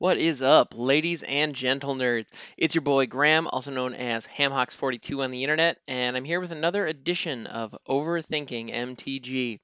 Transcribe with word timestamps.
What 0.00 0.16
is 0.16 0.40
up, 0.40 0.72
ladies 0.74 1.22
and 1.22 1.54
gentle 1.54 1.94
nerds? 1.94 2.28
It's 2.56 2.74
your 2.74 2.80
boy 2.80 3.04
Graham, 3.04 3.46
also 3.46 3.70
known 3.70 3.92
as 3.92 4.26
Hamhocks42 4.26 5.22
on 5.22 5.30
the 5.30 5.42
internet, 5.44 5.76
and 5.86 6.16
I'm 6.16 6.24
here 6.24 6.40
with 6.40 6.52
another 6.52 6.86
edition 6.86 7.46
of 7.46 7.76
Overthinking 7.86 8.74
MTG. 8.74 9.60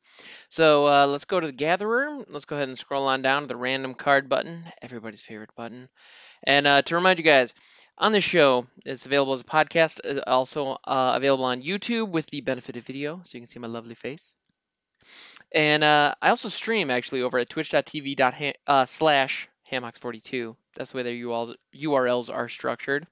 So 0.50 0.86
uh, 0.88 1.06
let's 1.06 1.24
go 1.24 1.40
to 1.40 1.46
the 1.46 1.54
Gatherer. 1.54 2.26
Let's 2.28 2.44
go 2.44 2.54
ahead 2.54 2.68
and 2.68 2.78
scroll 2.78 3.06
on 3.06 3.22
down 3.22 3.44
to 3.44 3.48
the 3.48 3.56
random 3.56 3.94
card 3.94 4.28
button, 4.28 4.64
everybody's 4.82 5.22
favorite 5.22 5.54
button. 5.56 5.88
And 6.42 6.66
uh, 6.66 6.82
to 6.82 6.96
remind 6.96 7.18
you 7.18 7.24
guys, 7.24 7.54
on 7.96 8.12
this 8.12 8.22
show, 8.22 8.66
it's 8.84 9.06
available 9.06 9.32
as 9.32 9.40
a 9.40 9.44
podcast, 9.44 10.00
uh, 10.04 10.20
also 10.26 10.76
uh, 10.84 11.14
available 11.16 11.46
on 11.46 11.62
YouTube 11.62 12.10
with 12.10 12.26
the 12.26 12.42
benefit 12.42 12.76
of 12.76 12.84
video, 12.84 13.22
so 13.24 13.38
you 13.38 13.40
can 13.40 13.48
see 13.48 13.58
my 13.58 13.68
lovely 13.68 13.94
face. 13.94 14.32
And 15.54 15.82
uh, 15.82 16.14
I 16.20 16.28
also 16.28 16.50
stream 16.50 16.90
actually 16.90 17.22
over 17.22 17.38
at 17.38 17.48
twitch.tv 17.48 18.52
uh, 18.66 18.84
slash 18.84 19.48
HamHocks42. 19.70 20.56
That's 20.74 20.92
the 20.92 20.96
way 20.98 21.02
their 21.02 21.14
URLs 21.14 22.32
are 22.32 22.48
structured. 22.48 23.06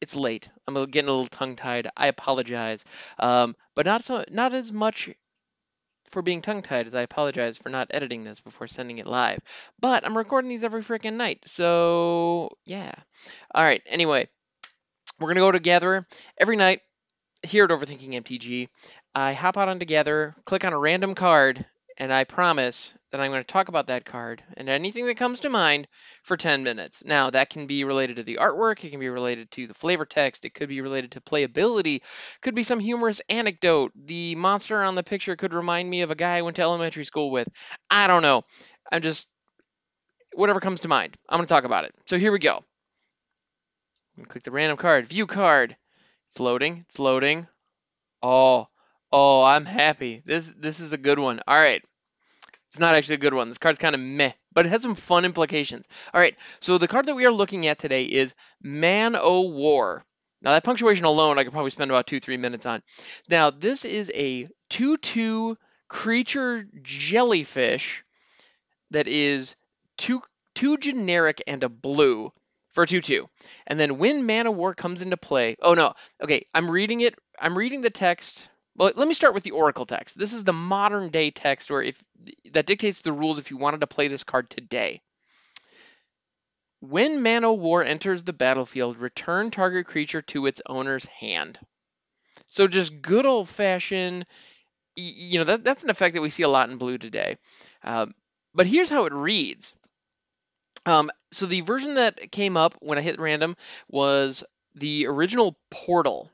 It's 0.00 0.14
late. 0.14 0.48
I'm 0.66 0.74
getting 0.90 1.08
a 1.08 1.12
little 1.12 1.26
tongue-tied. 1.26 1.88
I 1.96 2.08
apologize, 2.08 2.84
um, 3.18 3.56
but 3.74 3.86
not 3.86 4.04
so 4.04 4.24
not 4.30 4.52
as 4.52 4.70
much 4.70 5.10
for 6.10 6.22
being 6.22 6.42
tongue-tied 6.42 6.86
as 6.86 6.94
I 6.94 7.00
apologize 7.00 7.56
for 7.56 7.70
not 7.70 7.88
editing 7.90 8.22
this 8.22 8.40
before 8.40 8.66
sending 8.66 8.98
it 8.98 9.06
live. 9.06 9.40
But 9.80 10.04
I'm 10.04 10.16
recording 10.16 10.50
these 10.50 10.64
every 10.64 10.82
freaking 10.82 11.14
night, 11.14 11.40
so 11.46 12.50
yeah. 12.66 12.92
All 13.54 13.64
right. 13.64 13.82
Anyway, 13.86 14.28
we're 15.18 15.28
gonna 15.28 15.40
go 15.40 15.52
to 15.52 15.58
Gatherer 15.58 16.06
every 16.38 16.56
night 16.56 16.82
here 17.42 17.64
at 17.64 17.70
Overthinking 17.70 18.14
MTG. 18.14 18.68
I 19.14 19.32
hop 19.32 19.56
out 19.56 19.68
on 19.68 19.78
Gatherer, 19.78 20.36
click 20.44 20.64
on 20.64 20.74
a 20.74 20.78
random 20.78 21.14
card, 21.14 21.64
and 21.98 22.12
I 22.12 22.24
promise 22.24 22.92
that 23.10 23.20
I'm 23.20 23.30
going 23.30 23.42
to 23.42 23.52
talk 23.52 23.68
about 23.68 23.86
that 23.86 24.04
card 24.04 24.42
and 24.56 24.68
anything 24.68 25.06
that 25.06 25.16
comes 25.16 25.40
to 25.40 25.48
mind 25.48 25.88
for 26.22 26.36
10 26.36 26.62
minutes. 26.62 27.02
Now, 27.04 27.30
that 27.30 27.50
can 27.50 27.66
be 27.66 27.84
related 27.84 28.16
to 28.16 28.22
the 28.22 28.38
artwork, 28.40 28.84
it 28.84 28.90
can 28.90 29.00
be 29.00 29.08
related 29.08 29.50
to 29.52 29.66
the 29.66 29.74
flavor 29.74 30.04
text, 30.04 30.44
it 30.44 30.54
could 30.54 30.68
be 30.68 30.80
related 30.80 31.12
to 31.12 31.20
playability, 31.20 32.02
could 32.42 32.54
be 32.54 32.62
some 32.62 32.80
humorous 32.80 33.20
anecdote. 33.28 33.92
The 33.94 34.34
monster 34.34 34.82
on 34.82 34.94
the 34.94 35.02
picture 35.02 35.36
could 35.36 35.54
remind 35.54 35.88
me 35.88 36.02
of 36.02 36.10
a 36.10 36.16
guy 36.16 36.36
I 36.36 36.42
went 36.42 36.56
to 36.56 36.62
elementary 36.62 37.04
school 37.04 37.30
with. 37.30 37.48
I 37.90 38.06
don't 38.06 38.22
know. 38.22 38.42
I'm 38.92 39.02
just, 39.02 39.26
whatever 40.34 40.60
comes 40.60 40.82
to 40.82 40.88
mind. 40.88 41.16
I'm 41.28 41.38
going 41.38 41.46
to 41.46 41.54
talk 41.54 41.64
about 41.64 41.84
it. 41.84 41.94
So 42.06 42.18
here 42.18 42.32
we 42.32 42.38
go. 42.38 42.62
Click 44.28 44.44
the 44.44 44.50
random 44.50 44.76
card, 44.76 45.06
view 45.06 45.26
card. 45.26 45.76
It's 46.28 46.40
loading, 46.40 46.84
it's 46.88 46.98
loading. 46.98 47.46
Oh, 48.22 48.66
oh, 49.16 49.42
I'm 49.42 49.64
happy. 49.64 50.22
This 50.26 50.52
this 50.58 50.78
is 50.80 50.92
a 50.92 50.98
good 50.98 51.18
one. 51.18 51.40
All 51.48 51.56
right. 51.56 51.82
It's 52.68 52.78
not 52.78 52.94
actually 52.94 53.14
a 53.14 53.18
good 53.18 53.32
one. 53.32 53.48
This 53.48 53.56
card's 53.56 53.78
kind 53.78 53.94
of 53.94 54.00
meh, 54.02 54.32
but 54.52 54.66
it 54.66 54.68
has 54.68 54.82
some 54.82 54.94
fun 54.94 55.24
implications. 55.24 55.86
All 56.12 56.20
right, 56.20 56.36
so 56.60 56.76
the 56.76 56.88
card 56.88 57.06
that 57.06 57.14
we 57.14 57.24
are 57.24 57.32
looking 57.32 57.66
at 57.66 57.78
today 57.78 58.04
is 58.04 58.34
Man 58.60 59.16
O' 59.16 59.48
War. 59.48 60.04
Now, 60.42 60.52
that 60.52 60.64
punctuation 60.64 61.06
alone, 61.06 61.38
I 61.38 61.44
could 61.44 61.54
probably 61.54 61.70
spend 61.70 61.90
about 61.90 62.06
two, 62.06 62.20
three 62.20 62.36
minutes 62.36 62.66
on. 62.66 62.82
Now, 63.30 63.48
this 63.48 63.86
is 63.86 64.12
a 64.14 64.48
2 64.68 64.98
2 64.98 65.56
creature 65.88 66.68
jellyfish 66.82 68.04
that 68.90 69.08
is 69.08 69.56
two, 69.96 70.20
two 70.54 70.76
generic 70.76 71.42
and 71.46 71.64
a 71.64 71.70
blue 71.70 72.30
for 72.74 72.84
2 72.84 73.00
2. 73.00 73.26
And 73.66 73.80
then 73.80 73.96
when 73.96 74.26
Man 74.26 74.48
O' 74.48 74.50
War 74.50 74.74
comes 74.74 75.00
into 75.00 75.16
play, 75.16 75.56
oh 75.62 75.72
no, 75.72 75.94
okay, 76.22 76.44
I'm 76.52 76.70
reading 76.70 77.00
it, 77.00 77.14
I'm 77.40 77.56
reading 77.56 77.80
the 77.80 77.88
text 77.88 78.50
well, 78.76 78.92
let 78.94 79.08
me 79.08 79.14
start 79.14 79.34
with 79.34 79.42
the 79.42 79.52
Oracle 79.52 79.86
text. 79.86 80.18
This 80.18 80.32
is 80.32 80.44
the 80.44 80.52
modern 80.52 81.08
day 81.08 81.30
text 81.30 81.70
where 81.70 81.82
if 81.82 82.02
that 82.52 82.66
dictates 82.66 83.00
the 83.00 83.12
rules 83.12 83.38
if 83.38 83.50
you 83.50 83.56
wanted 83.56 83.80
to 83.80 83.86
play 83.86 84.08
this 84.08 84.24
card 84.24 84.50
today. 84.50 85.00
When 86.80 87.22
Man 87.22 87.44
O' 87.44 87.54
War 87.54 87.82
enters 87.82 88.22
the 88.22 88.34
battlefield, 88.34 88.98
return 88.98 89.50
target 89.50 89.86
creature 89.86 90.22
to 90.22 90.46
its 90.46 90.60
owner's 90.66 91.06
hand. 91.06 91.58
So 92.48 92.68
just 92.68 93.00
good 93.00 93.24
old 93.24 93.48
fashioned, 93.48 94.26
you 94.94 95.38
know, 95.38 95.44
that, 95.44 95.64
that's 95.64 95.84
an 95.84 95.90
effect 95.90 96.14
that 96.14 96.22
we 96.22 96.30
see 96.30 96.42
a 96.42 96.48
lot 96.48 96.68
in 96.68 96.76
blue 96.76 96.98
today. 96.98 97.38
Um, 97.82 98.14
but 98.54 98.66
here's 98.66 98.90
how 98.90 99.06
it 99.06 99.12
reads. 99.12 99.72
Um, 100.84 101.10
so 101.32 101.46
the 101.46 101.62
version 101.62 101.94
that 101.94 102.30
came 102.30 102.56
up 102.56 102.74
when 102.80 102.98
I 102.98 103.02
hit 103.02 103.18
random 103.18 103.56
was 103.88 104.44
the 104.74 105.06
original 105.06 105.58
Portal 105.70 106.30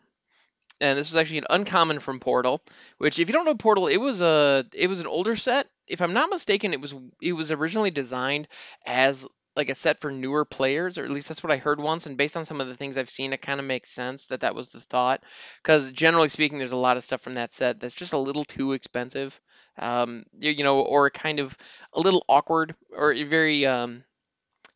and 0.83 0.99
this 0.99 1.11
was 1.11 1.21
actually 1.21 1.39
an 1.39 1.47
uncommon 1.49 2.01
from 2.01 2.21
Portal. 2.21 2.61
Which, 2.99 3.19
if 3.19 3.29
you 3.29 3.33
don't 3.33 3.45
know 3.45 3.55
Portal, 3.55 3.87
it 3.87 3.99
was 3.99 4.21
a 4.21 4.67
it 4.75 4.89
was 4.89 5.01
an 5.01 5.07
older 5.07 5.37
set. 5.37 5.69
If 5.87 6.03
I'm 6.03 6.13
not 6.13 6.31
mistaken, 6.31 6.73
it 6.73 6.81
was 6.81 6.95
it 7.21 7.33
was 7.33 7.53
originally 7.53 7.91
designed 7.91 8.49
as 8.85 9.27
like 9.55 9.69
a 9.69 9.75
set 9.75 10.01
for 10.01 10.11
newer 10.11 10.45
players, 10.45 10.97
or 10.99 11.05
at 11.05 11.11
least 11.11 11.29
that's 11.29 11.43
what 11.43 11.53
I 11.53 11.59
heard 11.59 11.79
once. 11.79 12.07
And 12.07 12.17
based 12.17 12.37
on 12.37 12.45
some 12.45 12.61
of 12.61 12.69
the 12.69 12.75
things 12.75 12.97
I've 12.97 13.11
seen, 13.11 13.33
it 13.33 13.43
kind 13.43 13.61
of 13.61 13.67
makes 13.67 13.91
sense 13.91 14.27
that 14.27 14.41
that 14.41 14.55
was 14.55 14.71
the 14.71 14.81
thought. 14.81 15.23
Because 15.63 15.93
generally 15.93 16.29
speaking, 16.29 16.59
there's 16.59 16.73
a 16.73 16.77
lot 16.77 16.97
of 16.97 17.05
stuff 17.05 17.21
from 17.21 17.35
that 17.35 17.53
set 17.53 17.79
that's 17.79 17.95
just 17.95 18.15
a 18.15 18.19
little 18.19 18.45
too 18.45 18.73
expensive, 18.73 19.39
um, 19.79 20.25
you, 20.39 20.51
you 20.51 20.65
know, 20.65 20.81
or 20.81 21.11
kind 21.11 21.39
of 21.39 21.57
a 21.93 22.01
little 22.01 22.25
awkward, 22.29 22.75
or 22.91 23.15
very 23.15 23.67
um, 23.67 24.05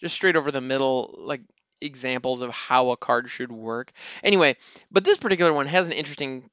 just 0.01 0.15
straight 0.15 0.37
over 0.37 0.51
the 0.51 0.61
middle, 0.61 1.15
like 1.19 1.41
examples 1.81 2.41
of 2.41 2.51
how 2.51 2.91
a 2.91 2.97
card 2.97 3.29
should 3.29 3.53
work. 3.53 3.93
Anyway, 4.23 4.57
but 4.91 5.05
this 5.05 5.19
particular 5.19 5.53
one 5.53 5.67
has 5.67 5.87
an 5.87 5.93
interesting, 5.93 6.49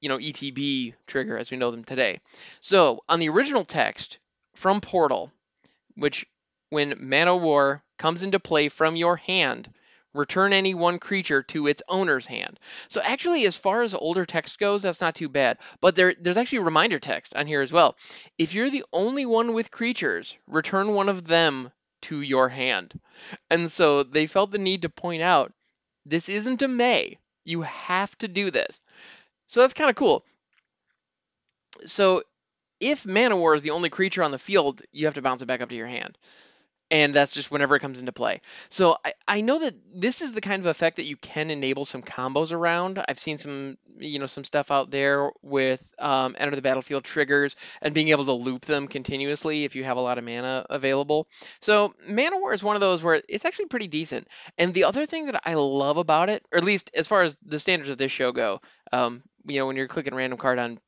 you 0.00 0.08
know, 0.08 0.18
ETB 0.18 0.94
trigger 1.06 1.36
as 1.36 1.50
we 1.50 1.56
know 1.56 1.70
them 1.70 1.84
today. 1.84 2.20
So 2.60 3.02
on 3.08 3.20
the 3.20 3.28
original 3.28 3.64
text 3.64 4.18
from 4.54 4.80
Portal, 4.80 5.32
which 5.94 6.26
when 6.70 6.94
Man 6.98 7.28
O' 7.28 7.36
War 7.36 7.82
comes 7.98 8.22
into 8.22 8.40
play 8.40 8.68
from 8.68 8.96
your 8.96 9.16
hand, 9.16 9.70
return 10.14 10.52
any 10.52 10.74
one 10.74 10.98
creature 10.98 11.42
to 11.42 11.66
its 11.66 11.82
owner's 11.88 12.26
hand. 12.26 12.58
So 12.88 13.00
actually, 13.02 13.46
as 13.46 13.56
far 13.56 13.82
as 13.82 13.94
older 13.94 14.26
text 14.26 14.58
goes, 14.58 14.82
that's 14.82 15.00
not 15.00 15.14
too 15.14 15.28
bad. 15.28 15.58
But 15.80 15.96
there, 15.96 16.14
there's 16.20 16.36
actually 16.36 16.60
reminder 16.60 16.98
text 16.98 17.34
on 17.34 17.46
here 17.46 17.62
as 17.62 17.72
well. 17.72 17.96
If 18.38 18.54
you're 18.54 18.70
the 18.70 18.84
only 18.92 19.26
one 19.26 19.54
with 19.54 19.70
creatures, 19.70 20.34
return 20.46 20.94
one 20.94 21.08
of 21.08 21.26
them 21.26 21.70
to 22.02 22.20
your 22.20 22.48
hand. 22.48 22.98
And 23.50 23.70
so 23.70 24.02
they 24.02 24.26
felt 24.26 24.50
the 24.50 24.58
need 24.58 24.82
to 24.82 24.88
point 24.88 25.22
out 25.22 25.52
this 26.04 26.28
isn't 26.28 26.62
a 26.62 26.68
May. 26.68 27.18
You 27.44 27.62
have 27.62 28.16
to 28.18 28.28
do 28.28 28.50
this. 28.50 28.80
So 29.46 29.60
that's 29.60 29.74
kind 29.74 29.90
of 29.90 29.96
cool. 29.96 30.24
So 31.86 32.22
if 32.80 33.06
Man 33.06 33.32
O' 33.32 33.36
War 33.36 33.54
is 33.54 33.62
the 33.62 33.70
only 33.70 33.90
creature 33.90 34.22
on 34.22 34.30
the 34.30 34.38
field, 34.38 34.82
you 34.92 35.06
have 35.06 35.14
to 35.14 35.22
bounce 35.22 35.42
it 35.42 35.46
back 35.46 35.60
up 35.60 35.68
to 35.68 35.74
your 35.74 35.86
hand 35.86 36.18
and 36.92 37.14
that's 37.14 37.32
just 37.32 37.50
whenever 37.50 37.74
it 37.74 37.80
comes 37.80 38.00
into 38.00 38.12
play. 38.12 38.42
So 38.68 38.98
I, 39.02 39.14
I 39.26 39.40
know 39.40 39.58
that 39.60 39.74
this 39.94 40.20
is 40.20 40.34
the 40.34 40.42
kind 40.42 40.60
of 40.60 40.66
effect 40.66 40.96
that 40.96 41.06
you 41.06 41.16
can 41.16 41.50
enable 41.50 41.86
some 41.86 42.02
combos 42.02 42.52
around. 42.52 43.02
I've 43.08 43.18
seen 43.18 43.38
some 43.38 43.78
you 43.98 44.18
know 44.18 44.26
some 44.26 44.44
stuff 44.44 44.70
out 44.70 44.90
there 44.90 45.30
with 45.42 45.94
um, 45.98 46.36
enter 46.38 46.54
the 46.54 46.62
battlefield 46.62 47.04
triggers 47.04 47.56
and 47.80 47.94
being 47.94 48.08
able 48.08 48.26
to 48.26 48.32
loop 48.32 48.66
them 48.66 48.88
continuously 48.88 49.64
if 49.64 49.74
you 49.74 49.84
have 49.84 49.96
a 49.96 50.00
lot 50.00 50.18
of 50.18 50.24
mana 50.24 50.66
available. 50.68 51.26
So 51.60 51.94
Man 52.06 52.34
O' 52.34 52.40
War 52.40 52.52
is 52.52 52.62
one 52.62 52.76
of 52.76 52.80
those 52.80 53.02
where 53.02 53.22
it's 53.26 53.46
actually 53.46 53.66
pretty 53.66 53.88
decent. 53.88 54.28
And 54.58 54.74
the 54.74 54.84
other 54.84 55.06
thing 55.06 55.26
that 55.26 55.42
I 55.46 55.54
love 55.54 55.96
about 55.96 56.28
it, 56.28 56.44
or 56.52 56.58
at 56.58 56.64
least 56.64 56.90
as 56.94 57.08
far 57.08 57.22
as 57.22 57.34
the 57.44 57.58
standards 57.58 57.88
of 57.88 57.96
this 57.96 58.12
show 58.12 58.32
go, 58.32 58.60
um, 58.92 59.22
you 59.46 59.58
know 59.58 59.66
when 59.66 59.76
you're 59.76 59.88
clicking 59.88 60.14
random 60.14 60.38
card 60.38 60.58
on 60.58 60.78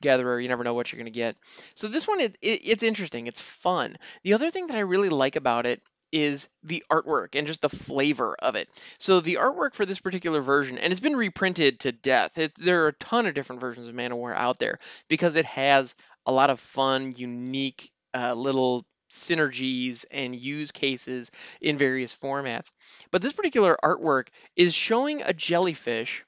gatherer. 0.00 0.40
You 0.40 0.48
never 0.48 0.64
know 0.64 0.74
what 0.74 0.92
you're 0.92 0.98
going 0.98 1.12
to 1.12 1.18
get. 1.18 1.36
So 1.74 1.88
this 1.88 2.06
one, 2.06 2.20
it, 2.20 2.36
it, 2.40 2.60
it's 2.64 2.82
interesting. 2.82 3.26
It's 3.26 3.40
fun. 3.40 3.98
The 4.22 4.34
other 4.34 4.50
thing 4.50 4.68
that 4.68 4.76
I 4.76 4.80
really 4.80 5.08
like 5.08 5.36
about 5.36 5.66
it 5.66 5.82
is 6.10 6.48
the 6.62 6.82
artwork 6.90 7.34
and 7.34 7.46
just 7.46 7.62
the 7.62 7.68
flavor 7.68 8.34
of 8.38 8.54
it. 8.54 8.68
So 8.98 9.20
the 9.20 9.38
artwork 9.40 9.74
for 9.74 9.84
this 9.84 10.00
particular 10.00 10.40
version, 10.40 10.78
and 10.78 10.92
it's 10.92 11.00
been 11.00 11.16
reprinted 11.16 11.80
to 11.80 11.92
death. 11.92 12.38
It, 12.38 12.54
there 12.54 12.84
are 12.84 12.88
a 12.88 12.94
ton 12.94 13.26
of 13.26 13.34
different 13.34 13.60
versions 13.60 13.88
of 13.88 13.94
Man 13.94 14.12
O' 14.12 14.16
War 14.16 14.34
out 14.34 14.58
there 14.58 14.78
because 15.08 15.36
it 15.36 15.44
has 15.44 15.94
a 16.24 16.32
lot 16.32 16.50
of 16.50 16.60
fun, 16.60 17.12
unique 17.16 17.90
uh, 18.14 18.34
little 18.34 18.86
synergies 19.10 20.04
and 20.10 20.34
use 20.34 20.70
cases 20.70 21.30
in 21.60 21.78
various 21.78 22.14
formats. 22.14 22.70
But 23.10 23.22
this 23.22 23.32
particular 23.32 23.76
artwork 23.82 24.28
is 24.56 24.74
showing 24.74 25.22
a 25.22 25.32
jellyfish 25.32 26.24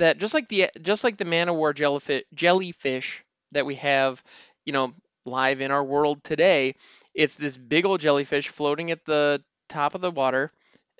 that 0.00 0.18
just 0.18 0.34
like 0.34 0.48
the 0.48 0.70
just 0.82 1.04
like 1.04 1.16
the 1.16 1.24
Man 1.24 1.48
O' 1.48 1.54
War 1.54 1.72
jellyfish 1.72 2.24
jellyfish 2.34 3.24
that 3.52 3.66
we 3.66 3.76
have, 3.76 4.22
you 4.64 4.72
know, 4.72 4.92
live 5.24 5.60
in 5.60 5.70
our 5.70 5.84
world 5.84 6.24
today, 6.24 6.74
it's 7.14 7.36
this 7.36 7.56
big 7.56 7.84
old 7.84 8.00
jellyfish 8.00 8.48
floating 8.48 8.90
at 8.90 9.04
the 9.04 9.42
top 9.68 9.94
of 9.94 10.00
the 10.00 10.10
water. 10.10 10.52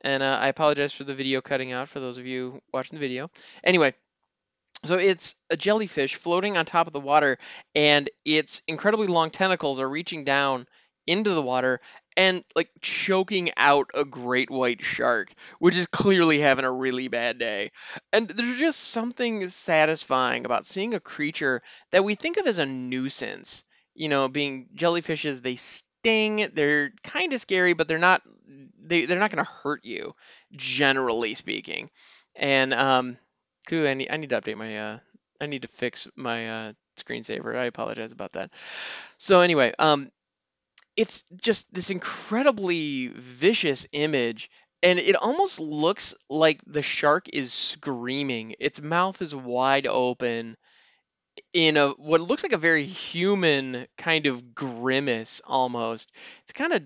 And 0.02 0.22
uh, 0.22 0.38
I 0.40 0.48
apologize 0.48 0.94
for 0.94 1.04
the 1.04 1.14
video 1.14 1.40
cutting 1.40 1.72
out 1.72 1.88
for 1.88 2.00
those 2.00 2.16
of 2.16 2.26
you 2.26 2.62
watching 2.72 2.96
the 2.96 3.00
video. 3.00 3.30
Anyway, 3.62 3.94
so 4.84 4.96
it's 4.96 5.34
a 5.50 5.56
jellyfish 5.56 6.14
floating 6.14 6.56
on 6.56 6.64
top 6.64 6.86
of 6.86 6.94
the 6.94 7.00
water, 7.00 7.38
and 7.74 8.08
its 8.24 8.62
incredibly 8.66 9.08
long 9.08 9.30
tentacles 9.30 9.78
are 9.78 9.88
reaching 9.88 10.24
down 10.24 10.66
into 11.06 11.30
the 11.34 11.42
water 11.42 11.80
and 12.16 12.44
like 12.54 12.70
choking 12.80 13.50
out 13.56 13.90
a 13.94 14.04
great 14.04 14.50
white 14.50 14.82
shark, 14.82 15.32
which 15.58 15.76
is 15.76 15.86
clearly 15.86 16.40
having 16.40 16.64
a 16.64 16.72
really 16.72 17.08
bad 17.08 17.38
day. 17.38 17.70
And 18.12 18.28
there's 18.28 18.58
just 18.58 18.80
something 18.80 19.48
satisfying 19.48 20.44
about 20.44 20.66
seeing 20.66 20.94
a 20.94 21.00
creature 21.00 21.62
that 21.92 22.04
we 22.04 22.14
think 22.14 22.36
of 22.36 22.46
as 22.46 22.58
a 22.58 22.66
nuisance. 22.66 23.64
You 23.94 24.08
know, 24.08 24.28
being 24.28 24.68
jellyfishes, 24.76 25.42
they 25.42 25.56
sting, 25.56 26.50
they're 26.54 26.92
kind 27.02 27.32
of 27.32 27.40
scary, 27.40 27.74
but 27.74 27.88
they're 27.88 27.98
not 27.98 28.22
they 28.82 29.06
they're 29.06 29.18
not 29.18 29.30
going 29.30 29.44
to 29.44 29.50
hurt 29.62 29.84
you, 29.84 30.14
generally 30.52 31.34
speaking. 31.34 31.90
And 32.34 32.72
um, 32.74 33.18
clearly, 33.66 33.90
I 33.90 33.94
need 33.94 34.10
I 34.10 34.16
need 34.16 34.30
to 34.30 34.40
update 34.40 34.56
my 34.56 34.78
uh, 34.78 34.98
I 35.40 35.46
need 35.46 35.62
to 35.62 35.68
fix 35.68 36.08
my 36.16 36.48
uh 36.68 36.72
screensaver. 36.96 37.56
I 37.56 37.64
apologize 37.64 38.12
about 38.12 38.32
that. 38.32 38.50
So 39.18 39.40
anyway, 39.40 39.72
um, 39.78 40.10
it's 41.00 41.24
just 41.40 41.72
this 41.72 41.88
incredibly 41.88 43.06
vicious 43.06 43.86
image 43.90 44.50
and 44.82 44.98
it 44.98 45.16
almost 45.16 45.58
looks 45.58 46.14
like 46.28 46.60
the 46.66 46.82
shark 46.82 47.26
is 47.32 47.54
screaming. 47.54 48.54
Its 48.60 48.82
mouth 48.82 49.22
is 49.22 49.34
wide 49.34 49.86
open 49.86 50.58
in 51.54 51.78
a 51.78 51.88
what 51.92 52.20
looks 52.20 52.42
like 52.42 52.52
a 52.52 52.58
very 52.58 52.84
human 52.84 53.86
kind 53.96 54.26
of 54.26 54.54
grimace 54.54 55.40
almost. 55.46 56.12
It's 56.42 56.52
kind 56.52 56.74
of 56.74 56.82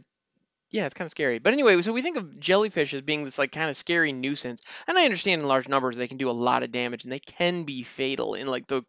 yeah, 0.71 0.87
it's 0.87 0.95
kind 0.95 1.07
of 1.07 1.11
scary. 1.11 1.41
But 1.41 1.53
anyway, 1.53 1.83
so 1.83 1.93
we 1.93 2.03
think 2.03 2.17
of 2.17 2.39
jellyfish 2.39 2.95
as 2.95 3.03
being 3.03 3.25
this 3.25 3.39
like 3.39 3.51
kind 3.51 3.69
of 3.69 3.77
scary 3.77 4.13
nuisance. 4.13 4.63
And 4.87 4.97
I 4.97 5.07
understand 5.07 5.43
in 5.43 5.49
large 5.49 5.69
numbers 5.69 5.97
they 5.97 6.09
can 6.09 6.19
do 6.19 6.31
a 6.31 6.33
lot 6.33 6.63
of 6.63 6.71
damage 6.71 7.03
and 7.03 7.13
they 7.13 7.19
can 7.19 7.65
be 7.65 7.83
fatal 7.83 8.35
in 8.35 8.47
like 8.47 8.69
the 8.69 8.85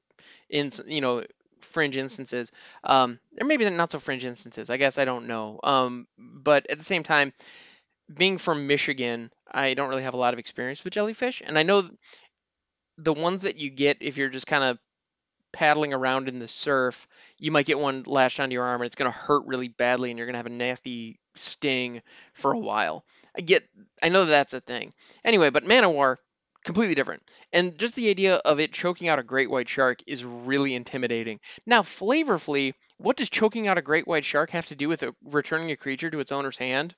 in 0.52 0.72
you 0.86 1.02
know 1.02 1.24
fringe 1.66 1.98
instances. 1.98 2.52
Um, 2.84 3.20
or 3.40 3.46
maybe 3.46 3.70
not 3.70 3.92
so 3.92 4.00
fringe 4.00 4.26
instances. 4.26 4.70
I 4.70 4.78
guess 4.78 4.98
I 4.98 5.06
don't 5.06 5.28
know. 5.28 5.60
Um, 5.64 6.08
but 6.18 6.70
at 6.70 6.78
the 6.78 6.84
same 6.84 7.04
time, 7.04 7.34
being 8.14 8.38
from 8.38 8.68
Michigan, 8.68 9.32
I 9.52 9.74
don't 9.74 9.90
really 9.90 10.04
have 10.04 10.14
a 10.14 10.18
lot 10.18 10.34
of 10.34 10.40
experience 10.40 10.84
with 10.84 10.94
jellyfish, 10.94 11.42
and 11.46 11.58
I 11.58 11.64
know 11.64 11.90
the 12.98 13.14
ones 13.14 13.42
that 13.42 13.58
you 13.58 13.70
get 13.70 13.98
if 14.02 14.18
you're 14.18 14.30
just 14.30 14.48
kind 14.48 14.64
of 14.64 14.78
paddling 15.52 15.94
around 15.94 16.28
in 16.28 16.40
the 16.40 16.48
surf, 16.48 17.08
you 17.40 17.52
might 17.52 17.66
get 17.66 17.80
one 17.80 18.04
lashed 18.06 18.40
onto 18.40 18.54
your 18.54 18.66
arm 18.66 18.82
and 18.82 18.88
it's 18.88 18.98
going 18.98 19.12
to 19.12 19.18
hurt 19.18 19.44
really 19.46 19.70
badly 19.70 20.10
and 20.10 20.18
you're 20.18 20.28
going 20.28 20.34
to 20.34 20.40
have 20.40 20.46
a 20.46 20.50
nasty 20.50 21.18
sting 21.36 22.02
for 22.34 22.52
a 22.52 22.60
while. 22.60 23.06
I 23.38 23.42
get, 23.42 23.64
I 24.04 24.10
know 24.10 24.26
that's 24.26 24.54
a 24.54 24.60
thing. 24.60 24.92
Anyway, 25.24 25.50
but 25.50 25.66
Man-O-War, 25.66 26.20
completely 26.66 26.96
different. 26.96 27.24
And 27.54 27.78
just 27.78 27.96
the 27.96 28.10
idea 28.10 28.36
of 28.38 28.60
it 28.60 28.74
choking 28.74 29.08
out 29.08 29.20
a 29.20 29.24
great 29.24 29.50
white 29.50 29.70
shark 29.70 30.00
is 30.08 30.26
really 30.26 30.76
intimidating. 30.76 31.40
Now, 31.66 31.84
flavorfully, 31.84 32.74
what 32.98 33.18
does 33.18 33.30
choking 33.30 33.68
out 33.68 33.78
a 33.78 33.82
great 33.82 34.08
white 34.08 34.26
shark 34.26 34.50
have 34.50 34.66
to 34.68 34.76
do 34.76 34.90
with 34.90 35.04
returning 35.24 35.72
a 35.72 35.78
creature 35.78 36.10
to 36.10 36.20
its 36.20 36.32
owner's 36.32 36.58
hand? 36.58 36.96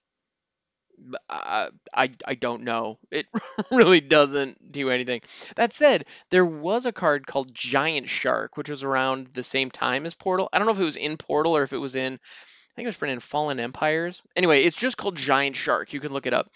I, 1.30 1.36
uh, 1.36 1.70
I 1.94 2.12
I 2.26 2.34
don't 2.34 2.64
know. 2.64 2.98
It 3.12 3.28
really 3.72 4.02
doesn't 4.02 4.72
do 4.72 4.90
anything. 4.90 5.22
That 5.56 5.74
said, 5.74 6.06
there 6.32 6.46
was 6.46 6.86
a 6.86 6.92
card 6.92 7.28
called 7.28 7.54
Giant 7.54 8.10
Shark, 8.10 8.58
which 8.58 8.70
was 8.70 8.82
around 8.82 9.28
the 9.28 9.44
same 9.44 9.70
time 9.70 10.08
as 10.08 10.16
Portal. 10.16 10.50
I 10.52 10.58
don't 10.58 10.66
know 10.66 10.74
if 10.74 10.80
it 10.80 10.86
was 10.86 10.96
in 10.96 11.18
Portal 11.18 11.56
or 11.56 11.64
if 11.64 11.74
it 11.74 11.78
was 11.78 11.96
in. 11.96 12.14
I 12.14 12.76
think 12.76 12.86
it 12.86 12.90
was 12.90 12.98
printed 12.98 13.16
in 13.16 13.20
Fallen 13.20 13.60
Empires. 13.60 14.22
Anyway, 14.36 14.64
it's 14.64 14.78
just 14.78 14.98
called 14.98 15.16
Giant 15.16 15.56
Shark. 15.56 15.94
You 15.94 16.00
can 16.00 16.14
look 16.14 16.26
it 16.26 16.34
up, 16.34 16.50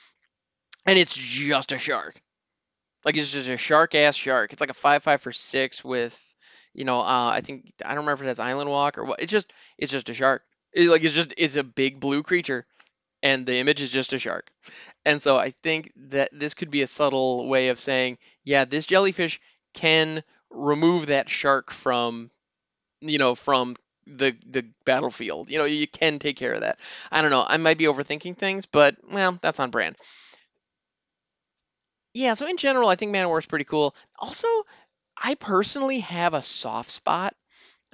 and 0.86 0.98
it's 0.98 1.16
just 1.16 1.72
a 1.72 1.78
shark. 1.78 2.22
Like 3.06 3.18
it's 3.18 3.32
just 3.32 3.50
a 3.50 3.58
shark 3.58 3.96
ass 3.96 4.16
shark. 4.16 4.54
It's 4.54 4.62
like 4.62 4.70
a 4.70 4.76
five 4.76 5.04
five 5.04 5.22
for 5.22 5.32
six 5.32 5.84
with, 5.84 6.20
you 6.74 6.86
know, 6.86 7.00
uh, 7.00 7.32
I 7.34 7.42
think 7.42 7.72
I 7.84 7.90
don't 7.90 8.06
remember 8.06 8.24
if 8.24 8.28
it 8.28 8.30
has 8.30 8.40
Island 8.40 8.70
Walk 8.70 8.98
or 8.98 9.06
what. 9.06 9.22
It's 9.22 9.32
just 9.32 9.52
it's 9.78 9.92
just 9.92 10.10
a 10.10 10.14
shark. 10.14 10.44
It, 10.74 10.90
like 10.90 11.04
it's 11.04 11.16
just 11.16 11.34
it's 11.38 11.56
a 11.56 11.64
big 11.64 12.00
blue 12.00 12.24
creature 12.24 12.66
and 13.24 13.46
the 13.46 13.58
image 13.58 13.82
is 13.82 13.92
just 13.92 14.14
a 14.14 14.20
shark. 14.20 14.52
And 15.06 15.22
so 15.22 15.38
I 15.38 15.52
think 15.64 15.92
that 16.10 16.30
this 16.32 16.54
could 16.54 16.72
be 16.72 16.82
a 16.82 16.88
subtle 16.88 17.48
way 17.48 17.70
of 17.70 17.80
saying, 17.80 18.18
yeah, 18.44 18.66
this 18.66 18.86
jellyfish 18.86 19.40
can 19.74 20.24
remove 20.50 21.08
that 21.08 21.30
shark 21.30 21.72
from, 21.72 22.32
you 23.02 23.18
know, 23.18 23.36
from 23.36 23.76
the 24.08 24.36
the 24.46 24.66
battlefield. 24.86 25.50
You 25.50 25.60
know, 25.60 25.66
you 25.66 25.88
can 25.88 26.20
take 26.20 26.38
care 26.38 26.54
of 26.54 26.62
that. 26.62 26.80
I 27.12 27.22
don't 27.22 27.32
know. 27.32 27.46
I 27.48 27.58
might 27.58 27.78
be 27.78 27.86
overthinking 27.86 28.38
things, 28.38 28.66
but 28.66 28.96
well, 29.10 29.38
that's 29.42 29.60
on 29.60 29.72
brand. 29.72 29.96
Yeah, 32.14 32.34
so 32.34 32.46
in 32.48 32.58
general, 32.58 32.90
I 32.90 32.96
think 32.96 33.12
Man-O-War 33.12 33.40
is 33.40 33.46
pretty 33.46 33.66
cool. 33.66 33.96
Also, 34.20 34.48
I 35.18 35.36
personally 35.36 36.02
have 36.02 36.34
a 36.34 36.42
soft 36.44 36.92
spot 36.92 37.36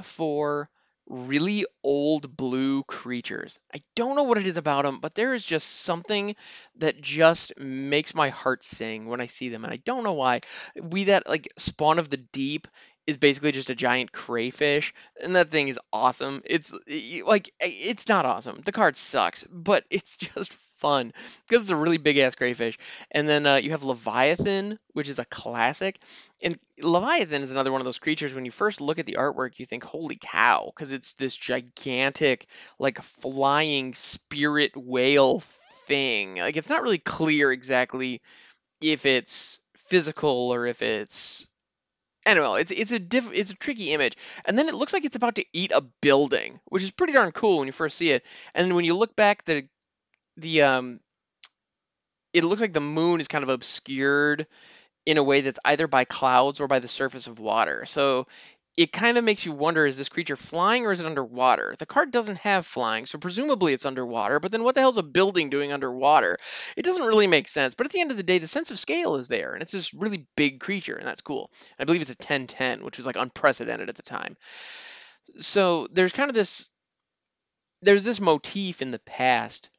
for 0.04 0.70
really 1.08 1.66
old 1.84 2.36
blue 2.38 2.84
creatures. 2.86 3.60
I 3.76 3.80
don't 3.96 4.16
know 4.16 4.24
what 4.24 4.38
it 4.40 4.48
is 4.48 4.58
about 4.58 4.86
them, 4.86 5.00
but 5.02 5.16
there 5.16 5.34
is 5.34 5.46
just 5.46 5.68
something 5.82 6.36
that 6.78 7.02
just 7.02 7.58
makes 7.60 8.16
my 8.16 8.30
heart 8.30 8.64
sing 8.66 9.08
when 9.08 9.22
I 9.22 9.28
see 9.28 9.50
them, 9.50 9.66
and 9.66 9.74
I 9.74 9.78
don't 9.78 10.04
know 10.04 10.14
why. 10.14 10.42
We 10.82 11.06
that 11.06 11.28
like 11.30 11.50
Spawn 11.58 12.00
of 12.00 12.10
the 12.10 12.18
Deep 12.18 12.68
is 13.08 13.18
basically 13.18 13.54
just 13.54 13.70
a 13.72 13.76
giant 13.76 14.12
crayfish, 14.12 14.94
and 15.22 15.36
that 15.36 15.52
thing 15.52 15.70
is 15.70 15.80
awesome. 15.94 16.42
It's 16.46 16.72
like 17.26 17.52
eh, 17.62 17.70
it's 17.72 18.08
not 18.10 18.26
awesome. 18.26 18.62
The 18.66 18.72
card 18.74 18.98
sucks, 18.98 19.44
but 19.52 19.86
it's 19.90 20.16
just 20.36 20.56
fun 20.78 21.14
because 21.48 21.64
it's 21.64 21.72
a 21.72 21.76
really 21.76 21.98
big 21.98 22.18
ass 22.18 22.36
crayfish. 22.36 22.78
And 23.12 23.28
then 23.28 23.46
uh, 23.46 23.56
you 23.56 23.72
have 23.72 23.84
Leviathan, 23.84 24.80
which 24.94 25.10
is 25.10 25.20
a 25.20 25.26
classic. 25.26 26.00
And 26.42 26.58
Leviathan 26.80 27.42
is 27.42 27.52
another 27.52 27.72
one 27.72 27.82
of 27.82 27.86
those 27.86 28.00
creatures. 28.00 28.34
When 28.34 28.46
you 28.46 28.52
first 28.52 28.82
look 28.82 29.00
at 29.00 29.06
the 29.06 29.18
artwork, 29.20 29.60
you 29.60 29.66
think, 29.66 29.84
"Holy 29.84 30.18
cow!" 30.20 30.72
Because 30.76 30.92
it's 30.92 31.14
this 31.14 31.36
gigantic, 31.36 32.48
like 32.80 33.02
flying 33.02 33.94
spirit 33.94 34.72
whale 34.76 35.42
thing. 35.88 36.38
Like 36.38 36.58
it's 36.58 36.70
not 36.70 36.84
really 36.84 37.00
clear 37.00 37.52
exactly 37.52 38.22
if 38.82 39.06
it's 39.06 39.58
physical 39.90 40.54
or 40.54 40.66
if 40.68 40.82
it's 40.82 41.48
I 42.28 42.34
don't 42.34 42.44
know. 42.44 42.56
It's 42.56 42.72
it's 42.72 42.92
a 42.92 43.00
diff, 43.00 43.30
it's 43.34 43.52
a 43.52 43.56
tricky 43.56 43.94
image, 43.94 44.18
and 44.44 44.60
then 44.60 44.68
it 44.68 44.76
looks 44.76 44.92
like 44.92 45.06
it's 45.06 45.16
about 45.16 45.36
to 45.36 45.46
eat 45.54 45.72
a 45.74 45.82
building, 46.02 46.60
which 46.66 46.84
is 46.84 46.92
pretty 46.92 47.14
darn 47.14 47.32
cool 47.32 47.60
when 47.60 47.68
you 47.68 47.72
first 47.72 47.98
see 47.98 48.12
it. 48.12 48.26
And 48.54 48.76
when 48.76 48.84
you 48.84 48.96
look 48.96 49.16
back, 49.16 49.46
the 49.46 49.66
the 50.38 50.64
um 50.64 51.00
it 52.34 52.44
looks 52.44 52.62
like 52.62 52.74
the 52.74 52.80
moon 52.80 53.20
is 53.20 53.28
kind 53.28 53.44
of 53.44 53.50
obscured 53.50 54.48
in 55.06 55.18
a 55.18 55.24
way 55.24 55.42
that's 55.42 55.60
either 55.66 55.88
by 55.88 56.06
clouds 56.06 56.60
or 56.60 56.68
by 56.68 56.80
the 56.80 56.88
surface 56.88 57.28
of 57.28 57.40
water. 57.40 57.86
So 57.86 58.28
it 58.76 58.92
kind 58.92 59.18
of 59.18 59.24
makes 59.24 59.44
you 59.44 59.54
wonder 59.54 59.88
is 59.88 59.98
this 59.98 60.10
creature 60.10 60.36
flying 60.36 60.86
or 60.86 60.92
is 60.92 61.00
it 61.00 61.06
underwater? 61.08 61.76
The 61.80 61.88
card 61.88 62.12
doesn't 62.12 62.38
have 62.40 62.66
flying, 62.66 63.08
so 63.08 63.18
presumably 63.18 63.74
it's 63.74 63.88
underwater, 63.88 64.40
but 64.40 64.52
then 64.52 64.64
what 64.64 64.76
the 64.76 64.82
hell's 64.82 65.00
a 65.00 65.04
building 65.04 65.50
doing 65.50 65.72
underwater? 65.72 66.38
It 66.76 66.84
doesn't 66.84 67.08
really 67.08 67.26
make 67.26 67.48
sense, 67.48 67.74
but 67.74 67.88
at 67.88 67.92
the 67.92 68.02
end 68.02 68.12
of 68.12 68.18
the 68.18 68.24
day, 68.24 68.38
the 68.38 68.46
sense 68.46 68.70
of 68.70 68.78
scale 68.78 69.16
is 69.16 69.28
there, 69.28 69.54
and 69.54 69.64
it's 69.64 69.72
this 69.72 69.96
really 69.96 70.28
big 70.36 70.60
creature, 70.60 70.96
and 70.96 71.08
that's 71.08 71.24
cool. 71.24 71.50
And 71.80 71.80
I 71.80 71.86
believe 71.86 72.02
it's 72.02 72.12
a 72.12 72.14
1010, 72.14 72.84
which 72.84 72.98
was 72.98 73.08
like 73.08 73.16
unprecedented 73.16 73.90
at 73.90 73.96
the 73.96 74.04
time. 74.04 74.38
So 75.40 75.88
there's 75.92 76.14
kind 76.14 76.30
of 76.30 76.36
this 76.36 76.70
there's 77.82 78.04
this 78.04 78.20
motif 78.20 78.82
in 78.82 78.92
the 78.92 79.00
past 79.00 79.70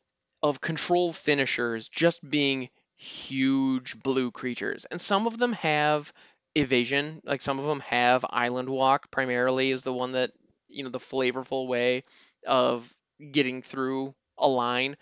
of 0.42 0.60
control 0.60 1.12
finishers 1.12 1.88
just 1.88 2.28
being 2.28 2.68
huge 2.96 4.00
blue 4.00 4.30
creatures. 4.30 4.86
And 4.90 5.00
some 5.00 5.26
of 5.26 5.38
them 5.38 5.52
have 5.54 6.12
evasion, 6.54 7.20
like 7.24 7.42
some 7.42 7.58
of 7.58 7.64
them 7.64 7.80
have 7.80 8.24
island 8.28 8.68
walk 8.68 9.10
primarily 9.10 9.70
is 9.70 9.82
the 9.82 9.92
one 9.92 10.12
that, 10.12 10.32
you 10.68 10.84
know, 10.84 10.90
the 10.90 10.98
flavorful 10.98 11.66
way 11.66 12.04
of 12.46 12.92
getting 13.32 13.62
through 13.62 14.14
a 14.36 14.48
line. 14.48 14.96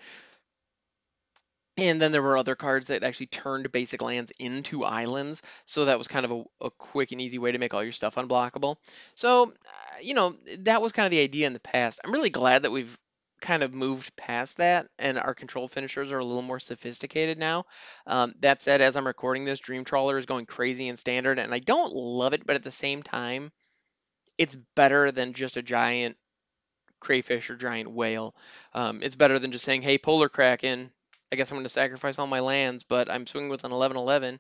And 1.78 2.00
then 2.00 2.10
there 2.10 2.22
were 2.22 2.38
other 2.38 2.54
cards 2.54 2.87
that 2.87 3.02
actually 3.04 3.26
turned 3.26 3.70
basic 3.70 4.00
lands 4.00 4.32
into 4.38 4.84
islands. 4.84 5.42
So 5.66 5.84
that 5.84 5.99
was 5.99 6.08
kind 6.08 6.25
of 6.25 6.30
a, 6.32 6.44
a 6.66 6.70
quick 6.70 7.12
and 7.12 7.20
easy 7.20 7.38
way 7.38 7.52
to 7.52 7.58
make 7.58 7.75
all 7.75 7.82
your 7.82 7.92
stuff 7.92 8.14
unblockable. 8.14 8.76
So, 9.14 9.44
uh, 9.44 9.99
you 10.00 10.14
know, 10.14 10.37
that 10.60 10.80
was 10.80 10.92
kind 10.92 11.04
of 11.04 11.10
the 11.10 11.20
idea 11.20 11.46
in 11.46 11.52
the 11.52 11.60
past. 11.60 12.00
I'm 12.02 12.12
really 12.12 12.30
glad 12.30 12.62
that 12.62 12.72
we've 12.72 12.96
kind 13.40 13.62
of 13.62 13.74
moved 13.74 14.16
past 14.16 14.58
that 14.58 14.86
and 14.98 15.18
our 15.18 15.34
control 15.34 15.68
finishers 15.68 16.10
are 16.10 16.18
a 16.18 16.24
little 16.24 16.42
more 16.42 16.60
sophisticated 16.60 17.38
now. 17.38 17.64
Um, 18.06 18.34
that 18.40 18.62
said, 18.62 18.80
as 18.80 18.96
I'm 18.96 19.06
recording 19.06 19.44
this, 19.44 19.60
Dream 19.60 19.84
Trawler 19.84 20.18
is 20.18 20.26
going 20.26 20.46
crazy 20.46 20.88
in 20.88 20.96
standard 20.96 21.38
and 21.38 21.52
I 21.52 21.58
don't 21.58 21.92
love 21.92 22.32
it, 22.32 22.46
but 22.46 22.56
at 22.56 22.62
the 22.62 22.70
same 22.70 23.02
time, 23.02 23.52
it's 24.38 24.56
better 24.74 25.12
than 25.12 25.32
just 25.32 25.56
a 25.56 25.62
giant 25.62 26.16
crayfish 27.00 27.50
or 27.50 27.56
giant 27.56 27.90
whale. 27.90 28.34
Um, 28.72 29.00
it's 29.02 29.14
better 29.14 29.38
than 29.38 29.52
just 29.52 29.64
saying, 29.64 29.82
hey, 29.82 29.98
Polar 29.98 30.28
Kraken, 30.28 30.90
I 31.32 31.36
guess 31.36 31.50
I'm 31.50 31.56
going 31.56 31.64
to 31.64 31.70
sacrifice 31.70 32.18
all 32.18 32.26
my 32.26 32.40
lands, 32.40 32.84
but 32.84 33.10
I'm 33.10 33.26
swinging 33.26 33.50
with 33.50 33.64
an 33.64 33.70
11-11 33.70 34.38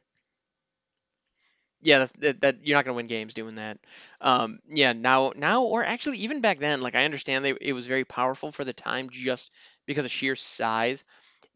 yeah, 1.86 2.06
that, 2.18 2.40
that 2.40 2.56
you're 2.66 2.76
not 2.76 2.84
gonna 2.84 2.96
win 2.96 3.06
games 3.06 3.32
doing 3.32 3.54
that. 3.56 3.78
Um, 4.20 4.58
yeah, 4.68 4.92
now 4.92 5.32
now 5.36 5.62
or 5.62 5.84
actually 5.84 6.18
even 6.18 6.40
back 6.40 6.58
then, 6.58 6.80
like 6.80 6.96
I 6.96 7.04
understand 7.04 7.44
they, 7.44 7.54
it 7.60 7.72
was 7.72 7.86
very 7.86 8.04
powerful 8.04 8.50
for 8.52 8.64
the 8.64 8.72
time 8.72 9.08
just 9.10 9.50
because 9.86 10.04
of 10.04 10.10
sheer 10.10 10.34
size, 10.36 11.04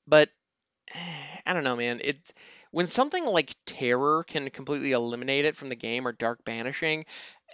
but 0.07 0.31
I 1.47 1.53
don't 1.53 1.65
know, 1.65 1.77
man. 1.77 2.01
It's 2.05 2.33
when 2.71 2.87
something 2.87 3.25
like 3.27 3.57
terror 3.67 4.25
can 4.25 4.51
completely 4.51 4.93
eliminate 4.93 5.45
it 5.47 5.57
from 5.57 5.69
the 5.71 5.77
game 5.77 6.07
or 6.07 6.13
dark 6.13 6.45
banishing, 6.45 7.07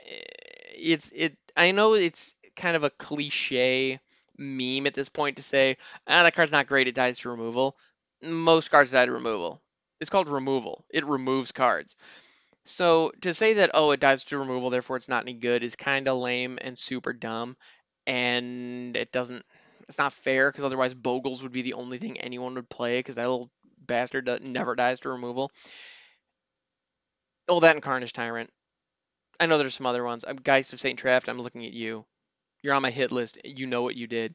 eh, 0.06 0.21
it's 0.76 1.12
it. 1.14 1.37
I 1.56 1.73
know 1.73 1.95
it's 1.95 2.35
kind 2.56 2.76
of 2.76 2.85
a 2.85 2.90
cliche 2.90 4.00
meme 4.38 4.87
at 4.87 4.95
this 4.95 5.09
point 5.09 5.37
to 5.37 5.42
say, 5.42 5.76
ah, 6.06 6.23
that 6.25 6.35
card's 6.35 6.52
not 6.52 6.66
great. 6.66 6.88
It 6.88 6.95
dies 6.95 7.18
to 7.21 7.30
removal. 7.30 7.76
Most 8.23 8.71
cards 8.71 8.90
die 8.92 9.06
to 9.06 9.12
removal. 9.12 9.62
It's 10.00 10.11
called 10.11 10.28
removal. 10.28 10.85
It 10.90 11.06
removes 11.06 11.52
cards. 11.52 11.97
So 12.66 13.12
to 13.23 13.32
say 13.32 13.54
that, 13.54 13.70
oh, 13.75 13.92
it 13.92 14.00
dies 14.00 14.25
to 14.25 14.38
removal, 14.38 14.70
therefore 14.70 14.96
it's 14.96 15.08
not 15.08 15.23
any 15.23 15.35
good, 15.35 15.62
is 15.62 15.76
kind 15.76 16.08
of 16.08 16.18
lame 16.18 16.58
and 16.61 16.76
super 16.76 17.12
dumb. 17.12 17.56
And 18.06 18.96
it 18.96 19.12
doesn't, 19.12 19.44
It's 19.88 19.99
not 19.99 20.12
fair 20.12 20.50
because 20.50 20.64
otherwise 20.64 20.94
Bogles 20.94 21.42
would 21.42 21.52
be 21.52 21.62
the 21.62 21.75
only 21.75 21.99
thing 21.99 22.18
anyone 22.18 22.54
would 22.54 22.68
play 22.68 22.99
because 22.99 23.16
that 23.16 23.28
little 23.28 23.50
bastard 23.78 24.28
never 24.42 24.75
dies 24.75 25.00
to 25.00 25.08
removal. 25.11 25.50
Oh, 27.49 27.61
that 27.61 27.75
and 27.76 27.82
Carnage 27.82 28.12
Tyrant. 28.12 28.50
I 29.38 29.46
know 29.46 29.58
there's 29.58 29.75
some 29.75 29.87
other 29.87 30.04
ones. 30.04 30.25
I'm 30.26 30.37
Geist 30.37 30.73
of 30.73 30.80
St. 30.80 31.00
Traft. 31.00 31.28
I'm 31.28 31.38
looking 31.38 31.64
at 31.64 31.73
you. 31.73 32.04
You're 32.62 32.75
on 32.75 32.82
my 32.82 32.90
hit 32.90 33.12
list. 33.12 33.38
You 33.44 33.66
know 33.66 33.82
what 33.82 33.94
you 33.94 34.06
did. 34.06 34.35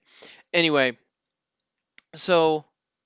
Anyway, 0.54 0.98
so, 2.16 2.66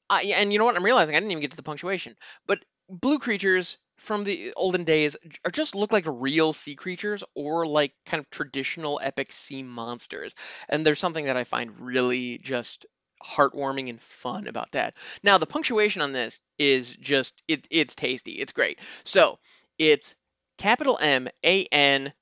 I 0.09 0.33
and 0.35 0.51
you 0.53 0.59
know 0.59 0.65
what? 0.65 0.75
I'm 0.75 0.85
realizing 0.85 1.15
I 1.15 1.19
didn't 1.19 1.31
even 1.31 1.41
get 1.41 1.51
to 1.51 1.57
the 1.57 1.63
punctuation. 1.63 2.15
But 2.45 2.59
blue 2.89 3.17
creatures 3.17 3.77
from 3.97 4.23
the 4.23 4.53
olden 4.55 4.83
days 4.83 5.15
are 5.45 5.51
just 5.51 5.75
look 5.75 5.91
like 5.91 6.05
real 6.07 6.53
sea 6.53 6.75
creatures 6.75 7.23
or 7.33 7.65
like 7.65 7.93
kind 8.05 8.19
of 8.19 8.29
traditional 8.29 8.99
epic 9.01 9.31
sea 9.31 9.63
monsters. 9.63 10.35
And 10.69 10.85
there's 10.85 10.99
something 10.99 11.25
that 11.25 11.37
I 11.37 11.43
find 11.43 11.79
really 11.79 12.37
just 12.37 12.85
heartwarming 13.23 13.89
and 13.89 14.01
fun 14.01 14.47
about 14.47 14.71
that. 14.73 14.95
Now, 15.23 15.37
the 15.37 15.45
punctuation 15.45 16.01
on 16.01 16.11
this 16.11 16.39
is 16.59 16.95
just 16.97 17.41
it, 17.47 17.67
it's 17.71 17.95
tasty. 17.95 18.33
It's 18.33 18.51
great. 18.51 18.79
So, 19.03 19.39
it's 19.79 20.15
capital 20.57 20.97
M 21.01 21.27
A 21.43 21.65
N 21.71 22.13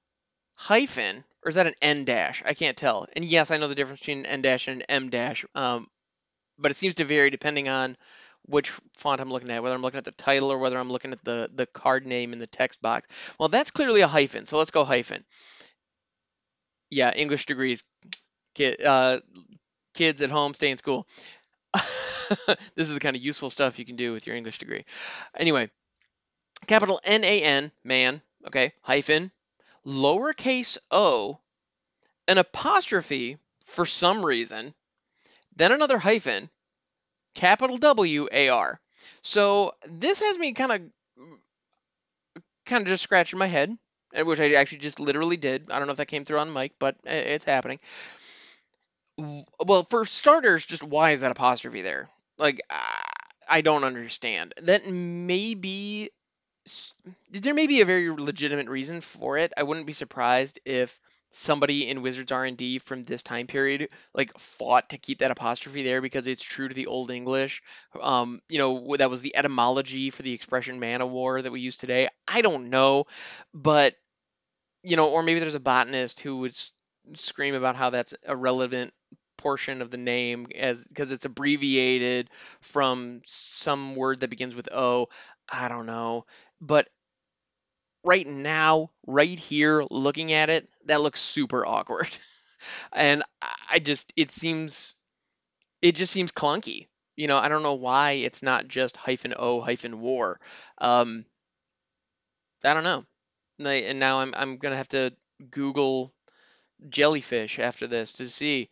hyphen 0.55 1.23
or 1.43 1.49
is 1.49 1.55
that 1.55 1.67
an 1.67 1.75
N 1.81 2.05
dash? 2.05 2.41
I 2.45 2.53
can't 2.53 2.77
tell. 2.77 3.07
And 3.15 3.25
yes, 3.25 3.51
I 3.51 3.57
know 3.57 3.67
the 3.67 3.75
difference 3.75 3.99
between 3.99 4.25
N 4.25 4.41
dash 4.41 4.67
and 4.67 4.85
M 4.87 5.09
dash, 5.09 5.45
um, 5.55 5.87
but 6.57 6.71
it 6.71 6.77
seems 6.77 6.95
to 6.95 7.05
vary 7.05 7.29
depending 7.29 7.69
on 7.69 7.97
which 8.45 8.71
font 8.97 9.21
I'm 9.21 9.31
looking 9.31 9.49
at, 9.51 9.63
whether 9.63 9.75
I'm 9.75 9.81
looking 9.81 9.97
at 9.97 10.05
the 10.05 10.11
title 10.11 10.51
or 10.51 10.57
whether 10.57 10.77
I'm 10.77 10.91
looking 10.91 11.11
at 11.11 11.23
the, 11.23 11.49
the 11.53 11.65
card 11.65 12.05
name 12.05 12.33
in 12.33 12.39
the 12.39 12.47
text 12.47 12.81
box. 12.81 13.07
Well, 13.39 13.49
that's 13.49 13.71
clearly 13.71 14.01
a 14.01 14.07
hyphen, 14.07 14.45
so 14.45 14.57
let's 14.57 14.71
go 14.71 14.83
hyphen. 14.83 15.23
Yeah, 16.89 17.11
English 17.13 17.45
degrees. 17.45 17.83
Kid, 18.53 18.83
uh, 18.83 19.19
kids 19.93 20.21
at 20.21 20.29
home, 20.29 20.53
stay 20.53 20.69
in 20.71 20.77
school. 20.77 21.07
this 22.75 22.87
is 22.87 22.93
the 22.93 22.99
kind 22.99 23.15
of 23.15 23.21
useful 23.21 23.49
stuff 23.49 23.79
you 23.79 23.85
can 23.85 23.95
do 23.95 24.11
with 24.11 24.27
your 24.27 24.35
English 24.35 24.59
degree. 24.59 24.85
Anyway, 25.35 25.69
capital 26.67 26.99
N-A-N, 27.03 27.71
man, 27.83 28.21
okay, 28.47 28.73
hyphen, 28.81 29.31
lowercase 29.85 30.77
o, 30.91 31.39
an 32.27 32.37
apostrophe 32.37 33.37
for 33.65 33.85
some 33.85 34.25
reason, 34.25 34.73
then 35.55 35.71
another 35.71 35.97
hyphen, 35.97 36.49
capital 37.33 37.77
W 37.77 38.27
A 38.31 38.49
R. 38.49 38.79
So 39.21 39.73
this 39.87 40.19
has 40.19 40.37
me 40.37 40.53
kind 40.53 40.71
of 40.71 40.81
kind 42.65 42.81
of 42.81 42.87
just 42.87 43.03
scratching 43.03 43.39
my 43.39 43.47
head, 43.47 43.77
eh, 44.13 44.21
which 44.21 44.39
I 44.39 44.53
actually 44.53 44.79
just 44.79 44.99
literally 44.99 45.37
did. 45.37 45.69
I 45.71 45.77
don't 45.77 45.87
know 45.87 45.91
if 45.91 45.97
that 45.97 46.07
came 46.07 46.25
through 46.25 46.39
on 46.39 46.53
mic, 46.53 46.73
but 46.79 46.95
eh, 47.05 47.17
it's 47.17 47.45
happening. 47.45 47.79
Well, 49.17 49.83
for 49.83 50.05
starters, 50.05 50.65
just 50.65 50.83
why 50.83 51.11
is 51.11 51.21
that 51.21 51.31
apostrophe 51.31 51.81
there? 51.81 52.09
Like, 52.37 52.61
I 53.47 53.61
don't 53.61 53.83
understand. 53.83 54.53
That 54.63 54.87
may 54.87 55.53
be 55.53 56.09
there 57.29 57.53
may 57.53 57.67
be 57.67 57.81
a 57.81 57.85
very 57.85 58.09
legitimate 58.09 58.69
reason 58.69 59.01
for 59.01 59.37
it. 59.37 59.51
I 59.57 59.63
wouldn't 59.63 59.85
be 59.85 59.93
surprised 59.93 60.59
if 60.65 60.97
somebody 61.33 61.89
in 61.89 62.01
Wizards 62.01 62.31
R&D 62.31 62.79
from 62.79 63.03
this 63.03 63.23
time 63.23 63.47
period 63.47 63.89
like 64.13 64.37
fought 64.37 64.89
to 64.89 64.97
keep 64.97 65.19
that 65.19 65.31
apostrophe 65.31 65.83
there 65.83 66.01
because 66.01 66.27
it's 66.27 66.43
true 66.43 66.67
to 66.67 66.73
the 66.73 66.87
old 66.87 67.11
English. 67.11 67.61
Um, 68.01 68.41
you 68.47 68.59
know, 68.59 68.95
that 68.97 69.09
was 69.09 69.21
the 69.21 69.35
etymology 69.35 70.11
for 70.11 70.21
the 70.21 70.33
expression 70.33 70.79
man 70.79 71.01
o' 71.01 71.07
war 71.07 71.41
that 71.41 71.51
we 71.51 71.59
use 71.59 71.77
today. 71.77 72.07
I 72.27 72.41
don't 72.41 72.69
know, 72.69 73.05
but 73.53 73.95
you 74.83 74.95
know, 74.95 75.09
or 75.09 75.23
maybe 75.23 75.39
there's 75.39 75.55
a 75.55 75.59
botanist 75.59 76.21
who 76.21 76.37
would 76.37 76.55
scream 77.15 77.55
about 77.55 77.75
how 77.75 77.89
that's 77.89 78.13
a 78.25 78.35
relevant 78.35 78.93
portion 79.37 79.81
of 79.81 79.91
the 79.91 79.97
name 79.97 80.47
as 80.55 80.85
because 80.85 81.11
it's 81.11 81.25
abbreviated 81.25 82.29
from 82.61 83.21
some 83.25 83.95
word 83.95 84.19
that 84.19 84.29
begins 84.29 84.55
with 84.55 84.69
O. 84.71 85.09
I 85.51 85.67
don't 85.67 85.85
know, 85.85 86.25
but 86.61 86.87
right 88.03 88.27
now, 88.27 88.91
right 89.07 89.39
here, 89.39 89.83
looking 89.89 90.33
at 90.33 90.49
it, 90.49 90.69
that 90.85 91.01
looks 91.01 91.21
super 91.21 91.65
awkward. 91.65 92.17
and 92.93 93.23
I 93.69 93.79
just, 93.79 94.11
it 94.15 94.31
seems, 94.31 94.95
it 95.81 95.95
just 95.95 96.13
seems 96.13 96.31
clunky. 96.31 96.87
You 97.15 97.27
know, 97.27 97.37
I 97.37 97.47
don't 97.47 97.63
know 97.63 97.75
why 97.75 98.11
it's 98.11 98.43
not 98.43 98.67
just 98.67 98.97
hyphen 98.97 99.33
O 99.37 99.61
hyphen 99.61 99.99
war. 100.01 100.39
Um, 100.79 101.25
I 102.63 102.73
don't 102.73 102.83
know. 102.83 103.05
And 103.59 103.99
now 103.99 104.19
I'm, 104.19 104.33
I'm 104.35 104.57
going 104.57 104.71
to 104.71 104.77
have 104.77 104.89
to 104.89 105.13
Google 105.51 106.13
jellyfish 106.89 107.59
after 107.59 107.87
this 107.87 108.13
to 108.13 108.29
see. 108.29 108.69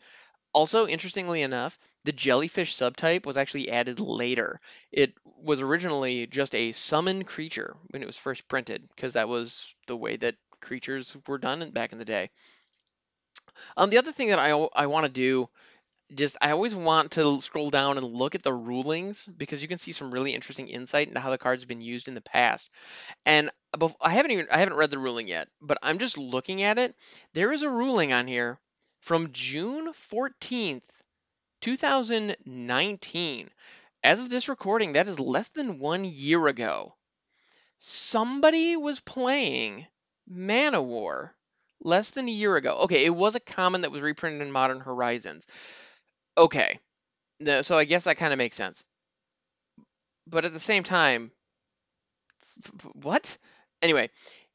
Also, 0.54 0.88
interestingly 0.88 1.42
enough, 1.44 1.78
the 2.04 2.12
jellyfish 2.12 2.76
subtype 2.76 3.26
was 3.26 3.38
actually 3.38 3.70
added 3.70 4.00
later. 4.00 4.60
It 4.92 5.14
was 5.24 5.62
originally 5.62 6.28
just 6.28 6.56
a 6.56 6.72
summon 6.72 7.24
creature 7.24 7.76
when 7.90 8.02
it 8.02 8.08
was 8.08 8.18
first 8.18 8.48
printed, 8.48 8.88
because 8.96 9.14
that 9.14 9.30
was 9.30 9.76
the 9.88 9.98
way 9.98 10.16
that 10.18 10.36
creatures 10.60 11.16
were 11.28 11.38
done 11.38 11.72
back 11.72 11.92
in 11.92 12.00
the 12.00 12.06
day. 12.06 12.30
Um, 13.78 13.90
the 13.90 13.98
other 13.98 14.12
thing 14.12 14.30
that 14.30 14.40
I, 14.40 14.52
I 14.52 14.88
want 14.88 15.06
to 15.06 15.12
do, 15.12 15.50
just 16.14 16.38
I 16.42 16.52
always 16.52 16.76
want 16.76 17.12
to 17.12 17.40
scroll 17.40 17.70
down 17.70 17.98
and 17.98 18.06
look 18.06 18.36
at 18.36 18.44
the 18.44 18.54
rulings 18.54 19.26
because 19.26 19.62
you 19.62 19.68
can 19.68 19.78
see 19.78 19.92
some 19.92 20.12
really 20.12 20.34
interesting 20.34 20.68
insight 20.68 21.08
into 21.08 21.20
how 21.20 21.30
the 21.30 21.38
cards 21.38 21.66
been 21.66 21.82
used 21.82 22.08
in 22.08 22.16
the 22.16 22.22
past. 22.22 22.70
And 23.26 23.50
I 24.02 24.10
haven't 24.10 24.32
even 24.32 24.48
I 24.52 24.58
haven't 24.58 24.76
read 24.76 24.90
the 24.90 25.00
ruling 25.00 25.28
yet, 25.28 25.48
but 25.62 25.78
I'm 25.82 26.00
just 26.00 26.18
looking 26.18 26.64
at 26.64 26.78
it. 26.78 26.96
There 27.34 27.52
is 27.52 27.62
a 27.62 27.70
ruling 27.70 28.12
on 28.12 28.28
here 28.28 28.60
from 29.02 29.32
June 29.32 29.94
14th, 29.94 30.82
2019. 31.62 33.50
As 34.04 34.20
of 34.20 34.30
this 34.30 34.50
recording, 34.50 34.94
that 34.94 35.08
is 35.08 35.20
less 35.20 35.50
than 35.50 35.80
one 35.80 36.04
year 36.04 36.48
ago. 36.48 36.96
Somebody 37.80 38.76
was 38.76 39.00
playing 39.00 39.86
Man 40.28 40.76
O' 40.76 40.82
War 40.82 41.36
less 41.84 42.12
than 42.12 42.28
a 42.28 42.32
year 42.32 42.56
ago. 42.56 42.82
Okay, 42.84 43.06
it 43.06 43.16
was 43.16 43.36
a 43.36 43.40
common 43.40 43.82
that 43.82 43.92
was 43.92 44.02
reprinted 44.02 44.42
in 44.42 44.52
Modern 44.52 44.80
Horizons. 44.80 45.48
Okay, 46.38 46.80
so 47.62 47.78
I 47.78 47.86
guess 47.86 48.04
that 48.04 48.18
kind 48.18 48.34
of 48.34 48.38
makes 48.38 48.56
sense. 48.56 48.84
But 50.28 50.46
at 50.46 50.54
the 50.54 50.60
same 50.60 50.84
time, 50.84 51.32
what? 52.94 53.38
Anyway, 53.82 54.10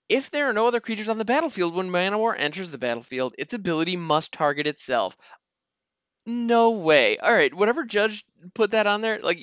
if 0.08 0.30
there 0.30 0.48
are 0.48 0.52
no 0.52 0.68
other 0.68 0.80
creatures 0.80 1.08
on 1.08 1.18
the 1.18 1.24
battlefield 1.24 1.74
when 1.74 1.90
Man 1.90 2.14
O' 2.14 2.18
War 2.18 2.36
enters 2.36 2.70
the 2.70 2.78
battlefield, 2.78 3.34
its 3.38 3.52
ability 3.54 3.96
must 3.96 4.30
target 4.32 4.68
itself. 4.68 5.16
No 6.26 6.70
way. 6.70 7.18
All 7.18 7.32
right, 7.32 7.54
whatever 7.54 7.84
judge 7.84 8.24
put 8.54 8.72
that 8.72 8.86
on 8.86 9.00
there, 9.00 9.20
like 9.20 9.38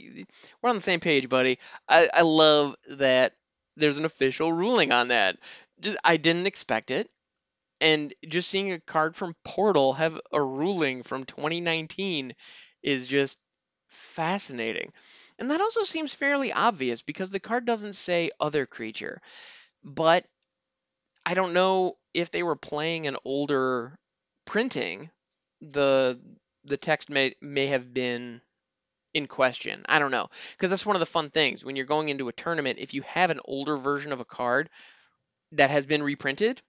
we're 0.62 0.70
on 0.70 0.75
the 0.75 0.82
same 0.82 1.00
page, 1.00 1.30
buddy. 1.30 1.60
I, 1.88 2.10
I 2.13 2.22
love 2.22 2.75
that 2.90 3.34
there's 3.78 3.98
an 3.98 4.06
official 4.06 4.52
ruling 4.52 4.92
on 4.92 5.08
that. 5.08 5.38
Just 5.80 5.98
I 6.04 6.18
didn't 6.18 6.48
expect 6.48 6.92
it. 6.92 7.10
And 7.82 8.13
just 8.28 8.50
seeing 8.50 8.72
a 8.74 8.80
card 8.80 9.16
from 9.16 9.36
Portal 9.44 9.94
have 9.94 10.20
a 10.32 10.42
ruling 10.42 11.04
from 11.04 11.25
2019 11.25 12.36
is 12.84 13.08
just 13.08 13.40
fascinating. 13.90 14.94
And 15.40 15.52
that 15.52 15.62
also 15.62 15.84
seems 15.86 16.13
fairly 16.13 16.54
obvious 16.54 17.02
because 17.02 17.32
the 17.32 17.40
card 17.42 17.66
doesn't 17.66 17.94
say 17.94 18.32
other 18.40 18.66
creature. 18.66 19.22
But 19.84 20.25
I 21.25 21.34
don't 21.34 21.54
know 21.54 21.98
if 22.13 22.32
they 22.32 22.44
were 22.44 22.56
playing 22.56 23.08
an 23.08 23.18
older 23.25 23.98
printing, 24.46 25.10
the 25.62 26.20
the 26.65 26.77
text 26.77 27.10
may 27.10 27.36
may 27.41 27.67
have 27.67 27.93
been 27.93 28.41
in 29.13 29.27
question. 29.27 29.84
I 29.88 30.00
don't 30.00 30.12
know. 30.12 30.29
Because 30.53 30.70
that's 30.70 30.86
one 30.86 30.96
of 30.96 31.00
the 31.00 31.05
fun 31.05 31.29
things 31.29 31.63
when 31.63 31.75
you're 31.75 31.86
going 31.86 32.10
into 32.10 32.29
a 32.29 32.34
tournament, 32.34 32.79
if 32.79 32.93
you 32.93 33.01
have 33.03 33.29
an 33.29 33.39
older 33.46 33.77
version 33.77 34.12
of 34.12 34.20
a 34.20 34.25
card 34.25 34.70
that 35.53 35.70
has 35.70 35.86
been 35.86 36.03
reprinted 36.03 36.62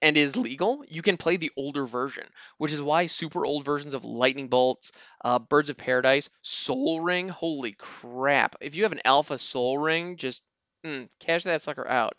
and 0.00 0.16
is 0.16 0.36
legal, 0.36 0.84
you 0.88 1.02
can 1.02 1.16
play 1.16 1.36
the 1.36 1.50
older 1.56 1.86
version, 1.86 2.24
which 2.58 2.72
is 2.72 2.82
why 2.82 3.06
super 3.06 3.44
old 3.44 3.64
versions 3.64 3.94
of 3.94 4.04
Lightning 4.04 4.48
Bolts, 4.48 4.92
uh, 5.24 5.38
Birds 5.38 5.70
of 5.70 5.76
Paradise, 5.76 6.30
Sol 6.42 7.00
Ring, 7.00 7.28
holy 7.28 7.72
crap. 7.72 8.56
If 8.60 8.76
you 8.76 8.84
have 8.84 8.92
an 8.92 9.00
Alpha 9.04 9.38
Sol 9.38 9.78
Ring, 9.78 10.16
just 10.16 10.42
mm, 10.84 11.08
cash 11.18 11.44
that 11.44 11.62
sucker 11.62 11.88
out. 11.88 12.18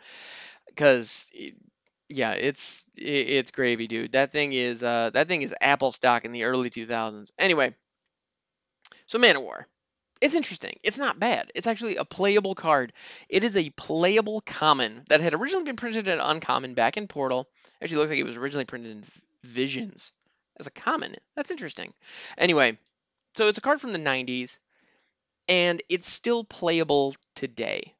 Because 0.68 1.30
yeah, 2.10 2.32
it's 2.32 2.84
it's 2.96 3.52
gravy, 3.52 3.88
dude. 3.88 4.14
That 4.14 4.32
thing 4.32 4.52
is 4.52 4.84
uh 4.84 5.12
that 5.14 5.28
thing 5.28 5.44
is 5.44 5.54
Apple 5.62 5.92
stock 5.92 6.26
in 6.26 6.32
the 6.32 6.44
early 6.44 6.70
2000s. 6.70 7.32
Anyway, 7.38 7.76
so 9.06 9.20
Man 9.20 9.36
of 9.36 9.44
War. 9.44 9.68
It's 10.22 10.36
interesting. 10.36 10.80
It's 10.84 10.98
not 10.98 11.20
bad. 11.20 11.52
It's 11.56 11.68
actually 11.68 11.96
a 11.96 12.04
playable 12.04 12.54
card. 12.54 12.92
It 13.30 13.46
is 13.46 13.56
a 13.56 13.70
playable 13.70 14.42
common 14.42 15.04
that 15.08 15.22
had 15.22 15.34
originally 15.34 15.64
been 15.64 15.78
printed 15.78 16.10
at 16.10 16.20
uncommon 16.22 16.74
back 16.74 16.98
in 16.98 17.08
Portal. 17.08 17.48
Actually, 17.82 17.98
looks 17.98 18.10
like 18.10 18.20
it 18.20 18.26
was 18.26 18.36
originally 18.36 18.66
printed 18.66 18.92
in 18.92 19.04
Visions 19.44 20.12
as 20.60 20.68
a 20.68 20.72
common. 20.72 21.16
That's 21.38 21.52
interesting. 21.52 21.94
Anyway, 22.38 22.78
so 23.36 23.48
it's 23.48 23.58
a 23.58 23.62
card 23.62 23.80
from 23.80 23.94
the 23.94 24.00
90s, 24.00 24.58
and 25.48 25.82
it's 25.88 26.10
still 26.10 26.44
playable 26.44 27.16
today. 27.36 27.94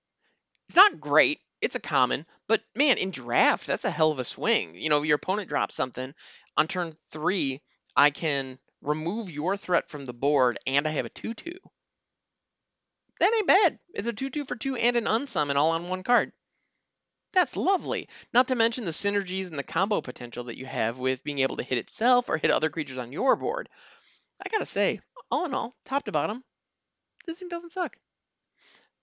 It's 0.68 0.76
not 0.76 1.00
great 1.00 1.40
it's 1.62 1.76
a 1.76 1.80
common, 1.80 2.26
but 2.48 2.62
man, 2.76 2.98
in 2.98 3.12
draft, 3.12 3.68
that's 3.68 3.86
a 3.86 3.92
hell 3.92 4.12
of 4.12 4.20
a 4.20 4.26
swing. 4.26 4.76
You 4.76 4.90
know, 4.90 5.00
if 5.00 5.06
your 5.06 5.16
opponent 5.16 5.50
drops 5.50 5.76
something 5.76 6.14
on 6.56 6.68
turn 6.68 6.96
three, 7.12 7.62
I 7.96 8.12
can 8.12 8.60
remove 8.82 9.32
your 9.32 9.58
threat 9.58 9.90
from 9.90 10.06
the 10.06 10.14
board, 10.14 10.58
and 10.66 10.88
I 10.88 10.92
have 10.92 11.06
a 11.06 11.10
2 11.10 11.34
2. 11.34 11.52
That 13.20 13.34
ain't 13.34 13.48
bad. 13.48 13.80
It's 13.94 14.08
a 14.08 14.14
2 14.14 14.30
2 14.30 14.46
for 14.46 14.56
2 14.56 14.78
and 14.78 14.96
an 14.96 15.06
unsummon 15.06 15.56
all 15.56 15.72
on 15.72 15.90
one 15.90 16.04
card. 16.04 16.32
That's 17.34 17.58
lovely. 17.58 18.10
Not 18.34 18.48
to 18.48 18.56
mention 18.56 18.86
the 18.86 18.92
synergies 18.92 19.50
and 19.50 19.60
the 19.60 19.64
combo 19.64 20.02
potential 20.02 20.46
that 20.46 20.58
you 20.58 20.66
have 20.66 20.98
with 20.98 21.24
being 21.24 21.40
able 21.40 21.58
to 21.58 21.64
hit 21.64 21.78
itself 21.78 22.30
or 22.30 22.38
hit 22.38 22.52
other 22.52 22.70
creatures 22.70 22.98
on 22.98 23.12
your 23.12 23.36
board. 23.36 23.70
I 24.44 24.50
gotta 24.50 24.66
say, 24.66 25.02
all 25.30 25.46
in 25.46 25.54
all, 25.54 25.76
top 25.86 26.06
to 26.06 26.12
bottom, 26.12 26.44
this 27.26 27.40
thing 27.40 27.50
doesn't 27.50 27.72
suck. 27.72 27.98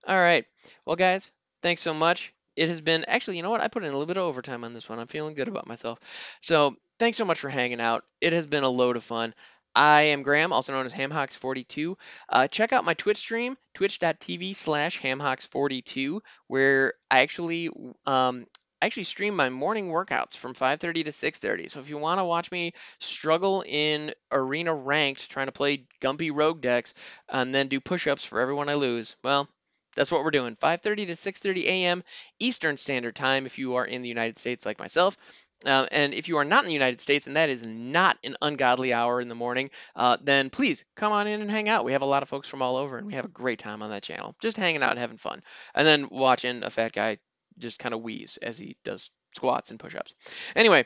All 0.06 0.16
right. 0.18 0.44
Well, 0.86 0.96
guys, 0.96 1.30
thanks 1.62 1.82
so 1.82 1.92
much. 1.94 2.32
It 2.56 2.68
has 2.68 2.80
been 2.80 3.04
actually, 3.04 3.36
you 3.36 3.42
know 3.42 3.50
what? 3.50 3.60
I 3.60 3.68
put 3.68 3.82
in 3.84 3.90
a 3.90 3.92
little 3.92 4.06
bit 4.06 4.16
of 4.16 4.24
overtime 4.24 4.64
on 4.64 4.74
this 4.74 4.88
one. 4.88 4.98
I'm 4.98 5.06
feeling 5.06 5.34
good 5.34 5.48
about 5.48 5.66
myself. 5.66 6.00
So, 6.40 6.76
thanks 6.98 7.18
so 7.18 7.24
much 7.24 7.38
for 7.38 7.48
hanging 7.48 7.80
out. 7.80 8.04
It 8.20 8.32
has 8.32 8.46
been 8.46 8.64
a 8.64 8.68
load 8.68 8.96
of 8.96 9.04
fun. 9.04 9.34
I 9.74 10.02
am 10.02 10.22
Graham, 10.22 10.54
also 10.54 10.72
known 10.72 10.86
as 10.86 10.92
HamHocks42. 10.94 11.96
Uh, 12.30 12.48
check 12.48 12.72
out 12.72 12.86
my 12.86 12.94
Twitch 12.94 13.18
stream, 13.18 13.58
twitch.tv 13.74 14.56
slash 14.56 14.98
HamHocks42, 14.98 16.20
where 16.46 16.94
I 17.10 17.20
actually 17.20 17.68
um, 18.06 18.46
I 18.80 18.86
actually 18.86 19.04
stream 19.04 19.36
my 19.36 19.50
morning 19.50 19.88
workouts 19.88 20.36
from 20.36 20.54
5:30 20.54 21.04
to 21.04 21.12
6:30. 21.12 21.68
So 21.70 21.80
if 21.80 21.90
you 21.90 21.98
want 21.98 22.20
to 22.20 22.24
watch 22.24 22.50
me 22.50 22.72
struggle 22.98 23.64
in 23.66 24.14
arena 24.30 24.74
ranked 24.74 25.30
trying 25.30 25.46
to 25.46 25.52
play 25.52 25.86
Gumpy 26.00 26.30
Rogue 26.32 26.60
decks 26.60 26.94
and 27.28 27.54
then 27.54 27.68
do 27.68 27.80
push-ups 27.80 28.24
for 28.24 28.40
everyone 28.40 28.68
I 28.68 28.74
lose, 28.74 29.16
well, 29.22 29.48
that's 29.96 30.12
what 30.12 30.22
we're 30.22 30.30
doing. 30.30 30.56
5:30 30.56 31.06
to 31.06 31.16
6:30 31.16 31.64
a.m. 31.64 32.04
Eastern 32.38 32.78
Standard 32.78 33.16
Time 33.16 33.46
if 33.46 33.58
you 33.58 33.76
are 33.76 33.84
in 33.84 34.02
the 34.02 34.08
United 34.08 34.38
States 34.38 34.64
like 34.64 34.78
myself. 34.78 35.16
Uh, 35.64 35.86
and 35.90 36.12
if 36.12 36.28
you 36.28 36.36
are 36.36 36.44
not 36.44 36.64
in 36.64 36.68
the 36.68 36.74
United 36.74 37.00
States 37.00 37.26
and 37.26 37.36
that 37.36 37.48
is 37.48 37.62
not 37.62 38.18
an 38.22 38.36
ungodly 38.42 38.92
hour 38.92 39.20
in 39.20 39.28
the 39.28 39.34
morning, 39.34 39.70
uh, 39.94 40.16
then 40.22 40.50
please 40.50 40.84
come 40.96 41.12
on 41.12 41.26
in 41.26 41.40
and 41.40 41.50
hang 41.50 41.68
out. 41.68 41.84
We 41.84 41.92
have 41.92 42.02
a 42.02 42.06
lot 42.06 42.22
of 42.22 42.28
folks 42.28 42.48
from 42.48 42.60
all 42.60 42.76
over 42.76 42.98
and 42.98 43.06
we 43.06 43.14
have 43.14 43.24
a 43.24 43.28
great 43.28 43.58
time 43.58 43.82
on 43.82 43.90
that 43.90 44.02
channel. 44.02 44.36
Just 44.40 44.58
hanging 44.58 44.82
out 44.82 44.90
and 44.90 44.98
having 44.98 45.16
fun. 45.16 45.42
And 45.74 45.86
then 45.86 46.08
watching 46.10 46.62
a 46.62 46.70
fat 46.70 46.92
guy 46.92 47.18
just 47.58 47.78
kind 47.78 47.94
of 47.94 48.02
wheeze 48.02 48.38
as 48.42 48.58
he 48.58 48.76
does 48.84 49.10
squats 49.34 49.70
and 49.70 49.80
push 49.80 49.94
ups. 49.94 50.14
Anyway, 50.54 50.84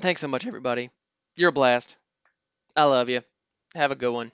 thanks 0.00 0.20
so 0.20 0.28
much, 0.28 0.46
everybody. 0.46 0.90
You're 1.36 1.48
a 1.48 1.52
blast. 1.52 1.96
I 2.76 2.84
love 2.84 3.08
you. 3.08 3.22
Have 3.74 3.92
a 3.92 3.96
good 3.96 4.12
one. 4.12 4.30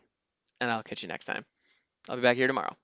And 0.60 0.70
I'll 0.70 0.82
catch 0.82 1.02
you 1.02 1.08
next 1.08 1.26
time. 1.26 1.44
I'll 2.08 2.16
be 2.16 2.22
back 2.22 2.36
here 2.36 2.46
tomorrow. 2.46 2.76